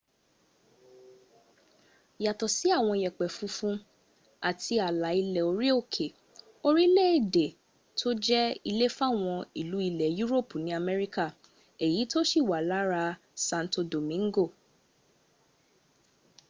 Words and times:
yàtọ̀ 2.23 2.53
sí 2.55 2.67
àwọn 2.77 2.95
yẹ̀pẹ̀ 3.03 3.33
funfun 3.37 3.75
àti 4.49 4.73
àlà 4.87 5.09
ilẹ̀ 5.21 5.45
orí 5.51 5.67
òkè 5.79 6.07
orílẹ̀èdè 6.67 7.47
ló 7.99 8.09
jẹ́ 8.25 8.43
ilé 8.69 8.87
fáwọn 8.97 9.37
ìlú 9.61 9.77
ilẹ̀ 9.89 10.13
yúròpù 10.19 10.55
ní 10.65 10.71
america 10.81 11.25
èyí 11.85 12.01
tó 12.11 12.19
ti 12.29 12.39
wà 12.49 12.59
lára 12.69 13.03
santo 13.47 13.79
domingo 13.91 14.45